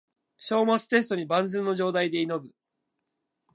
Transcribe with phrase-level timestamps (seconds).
[0.39, 2.51] 章末テストに万全の状態で挑む